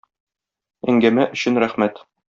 [0.95, 2.07] Әңгәмә өчен рәхмәт!